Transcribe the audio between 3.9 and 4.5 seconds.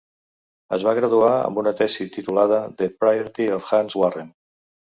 Warren".